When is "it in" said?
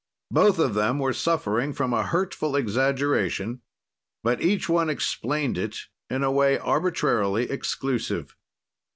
5.59-6.23